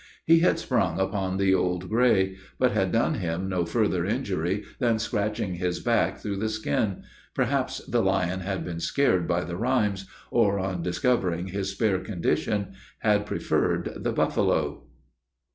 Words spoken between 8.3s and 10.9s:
had been scared by the rheims, or on